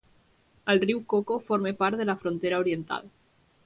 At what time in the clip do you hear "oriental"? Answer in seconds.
2.67-3.11